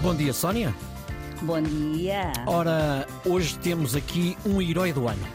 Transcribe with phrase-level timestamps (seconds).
[0.00, 0.72] Bom dia, Sónia.
[1.42, 2.32] Bom dia.
[2.46, 5.26] Ora, hoje temos aqui um herói do ano.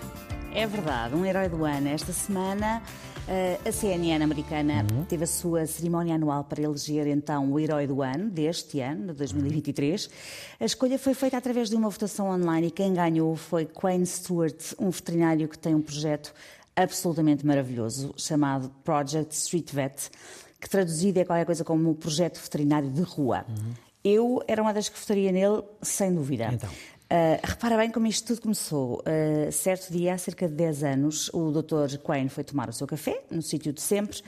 [0.53, 1.89] É verdade, um herói do ano.
[1.89, 2.81] Esta semana
[3.27, 5.03] eh, a CNN americana uhum.
[5.03, 9.13] teve a sua cerimónia anual para eleger então o herói do ano, deste ano, de
[9.13, 10.09] 2023.
[10.61, 14.73] A escolha foi feita através de uma votação online e quem ganhou foi Quayne Stewart,
[14.79, 16.33] um veterinário que tem um projeto
[16.73, 20.09] absolutamente maravilhoso chamado Project Street Vet,
[20.59, 23.45] que traduzido é qualquer coisa como o projeto veterinário de rua.
[23.49, 23.92] Uhum.
[24.03, 26.49] Eu era uma das que votaria nele, sem dúvida.
[26.51, 26.69] Então.
[26.69, 29.01] Uh, repara bem como isto tudo começou.
[29.01, 31.97] Uh, certo dia, há cerca de 10 anos, o Dr.
[31.99, 34.21] Quain foi tomar o seu café, no sítio de sempre,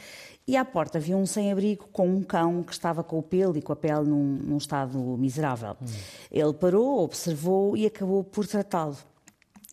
[0.48, 3.62] e à porta viu um sem-abrigo com um cão que estava com o pelo e
[3.62, 5.76] com a pele num, num estado miserável.
[5.82, 5.86] Hum.
[6.32, 8.98] Ele parou, observou e acabou por tratá-lo.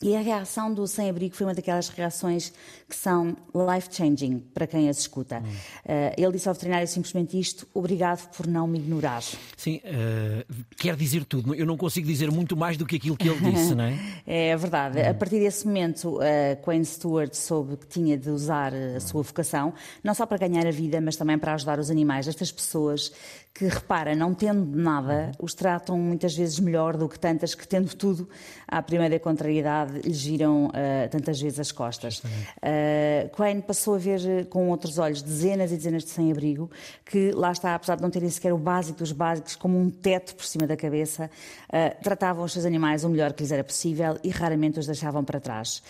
[0.03, 2.53] E a reação do sem-abrigo foi uma daquelas reações
[2.89, 5.39] que são life-changing para quem as escuta.
[5.39, 5.49] Hum.
[5.49, 9.23] Uh, ele disse ao veterinário simplesmente isto: obrigado por não me ignorar.
[9.57, 11.55] Sim, uh, quer dizer tudo.
[11.55, 13.99] Eu não consigo dizer muito mais do que aquilo que ele disse, não é?
[14.27, 14.99] é verdade.
[14.99, 15.11] Hum.
[15.11, 20.15] A partir desse momento, uh, Stewart soube que tinha de usar a sua vocação, não
[20.15, 22.27] só para ganhar a vida, mas também para ajudar os animais.
[22.27, 23.13] Estas pessoas
[23.55, 25.45] que, repara, não tendo nada, uhum.
[25.45, 28.29] os tratam muitas vezes melhor do que tantas que, tendo tudo,
[28.67, 32.19] à primeira contrariedade, lhe giram uh, tantas vezes as costas.
[32.19, 36.71] Uh, passou a ver com outros olhos dezenas e dezenas de sem-abrigo
[37.05, 40.35] que, lá está, apesar de não terem sequer o básico dos básicos, como um teto
[40.35, 41.31] por cima da cabeça,
[41.69, 45.25] uh, tratavam os seus animais o melhor que lhes era possível e raramente os deixavam
[45.25, 45.83] para trás.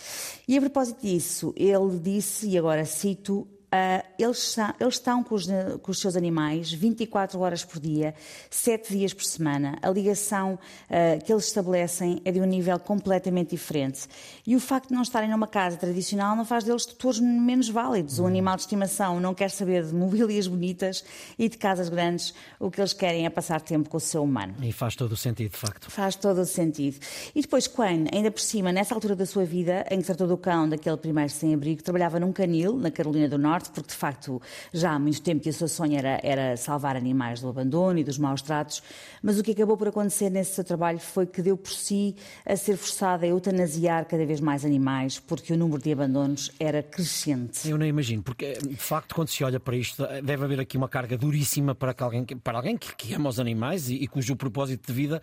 [0.47, 5.47] E a propósito disso, ele disse, e agora cito, Uh, eles, eles, estão com os,
[5.81, 8.13] com os, seus animais 24 horas por dia,
[8.51, 9.79] 7 dias por semana.
[9.81, 14.01] A ligação uh, que eles estabelecem é de um nível completamente diferente.
[14.45, 18.19] E o facto de não estarem numa casa tradicional não faz deles tutores menos válidos.
[18.19, 21.03] O animal de estimação não quer saber de mobílias bonitas
[21.39, 22.31] e de casas grandes.
[22.59, 24.53] O que eles querem é passar tempo com o seu humano.
[24.61, 25.89] E faz todo o sentido, de facto.
[25.89, 26.99] Faz todo o sentido.
[27.33, 30.37] E depois, Quayne, ainda por cima, nessa altura da sua vida, em que tratou do
[30.37, 34.41] cão daquele primeiro sem-abrigo, trabalhava num canil, na Carolina do Norte, porque de facto
[34.73, 38.03] já há muito tempo que o seu sonho era, era salvar animais do abandono e
[38.03, 38.81] dos maus tratos,
[39.21, 42.15] mas o que acabou por acontecer nesse seu trabalho foi que deu por si
[42.45, 46.83] a ser forçada a eutanasiar cada vez mais animais, porque o número de abandonos era
[46.83, 47.69] crescente.
[47.69, 50.89] Eu não imagino, porque de facto, quando se olha para isto, deve haver aqui uma
[50.89, 54.87] carga duríssima para, alguém, para alguém que, que ama os animais e, e cujo propósito
[54.87, 55.21] de vida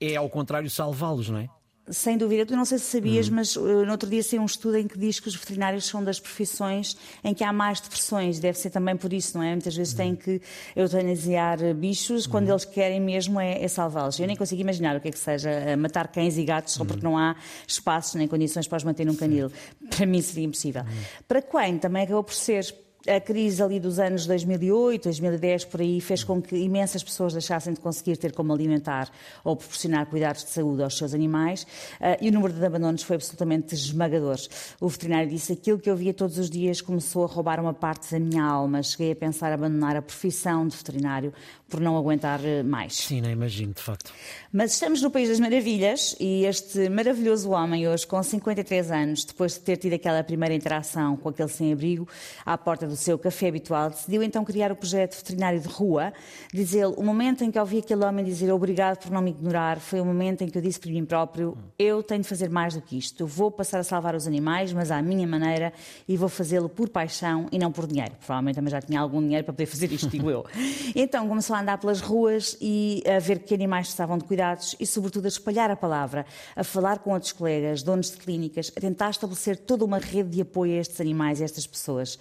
[0.00, 1.48] é, ao contrário, salvá-los, não é?
[1.88, 3.34] Sem dúvida, tu não sei se sabias, hum.
[3.34, 6.02] mas uh, no outro dia saiu um estudo em que diz que os veterinários são
[6.02, 8.40] das profissões em que há mais depressões.
[8.40, 9.52] Deve ser também por isso, não é?
[9.52, 9.96] Muitas vezes hum.
[9.96, 10.40] têm que
[10.74, 12.52] eutanasiar bichos quando hum.
[12.52, 14.18] eles querem mesmo é, é salvá-los.
[14.18, 17.04] Eu nem consigo imaginar o que é que seja matar cães e gatos só porque
[17.04, 17.36] não há
[17.66, 19.50] espaços nem condições para os manter num canil.
[19.96, 20.82] Para mim seria impossível.
[21.28, 22.64] Para Quem também acabou por ser
[23.08, 27.72] a crise ali dos anos 2008, 2010, por aí, fez com que imensas pessoas deixassem
[27.72, 29.10] de conseguir ter como alimentar
[29.44, 31.62] ou proporcionar cuidados de saúde aos seus animais
[32.00, 34.36] uh, e o número de abandonos foi absolutamente esmagador.
[34.80, 38.10] O veterinário disse aquilo que eu via todos os dias começou a roubar uma parte
[38.10, 38.82] da minha alma.
[38.82, 41.32] Cheguei a pensar abandonar a profissão de veterinário
[41.68, 42.94] por não aguentar eh, mais.
[42.94, 44.12] Sim, não imagino, de facto.
[44.52, 49.54] Mas estamos no País das Maravilhas e este maravilhoso homem, hoje com 53 anos, depois
[49.54, 52.08] de ter tido aquela primeira interação com aquele sem-abrigo
[52.44, 56.12] à porta do do seu café habitual, decidiu então criar o projeto veterinário de rua.
[56.52, 59.78] Diz ele, o momento em que ouvi aquele homem dizer obrigado por não me ignorar
[59.78, 62.74] foi o momento em que eu disse para mim próprio, eu tenho de fazer mais
[62.74, 63.20] do que isto.
[63.20, 65.72] Eu vou passar a salvar os animais, mas à minha maneira,
[66.08, 68.12] e vou fazê-lo por paixão e não por dinheiro.
[68.18, 70.44] Provavelmente também já tinha algum dinheiro para poder fazer isto, digo eu.
[70.94, 74.86] Então começou a andar pelas ruas e a ver que animais precisavam de cuidados e,
[74.86, 76.24] sobretudo, a espalhar a palavra,
[76.54, 80.40] a falar com outros colegas, donos de clínicas, a tentar estabelecer toda uma rede de
[80.40, 82.18] apoio a estes animais e a estas pessoas.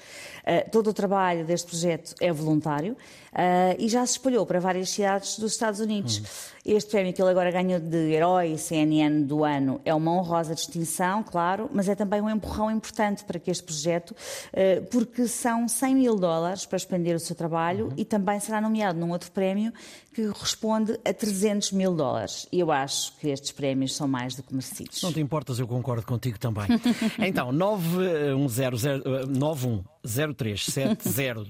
[0.66, 4.90] Uh, todo o trabalho deste projeto é voluntário uh, e já se espalhou para várias
[4.90, 6.20] cidades dos Estados Unidos.
[6.20, 6.56] Hum.
[6.66, 11.22] Este prémio que ele agora ganhou de Herói CNN do ano é uma honrosa distinção,
[11.22, 15.96] claro, mas é também um empurrão importante para que este projeto, uh, porque são 100
[15.96, 17.94] mil dólares para expender o seu trabalho uhum.
[17.98, 19.72] e também será nomeado num outro prémio
[20.14, 22.48] que corresponde a 300 mil dólares.
[22.52, 25.02] E eu acho que estes prémios são mais do que merecidos.
[25.02, 26.66] Não te importas, eu concordo contigo também.
[27.20, 28.84] então, 910,
[29.28, 31.46] 91 0370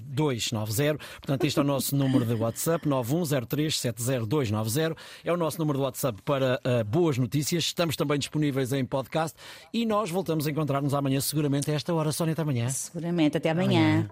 [1.20, 4.98] Portanto, este é o nosso número de WhatsApp, 910370290.
[5.24, 7.64] É o nosso número de WhatsApp para uh, boas notícias.
[7.66, 9.38] Estamos também disponíveis em podcast
[9.74, 12.12] e nós voltamos a encontrar-nos amanhã, seguramente a esta hora.
[12.12, 12.68] Sónia, até amanhã.
[12.70, 13.80] Seguramente, até amanhã.
[13.80, 14.04] amanhã.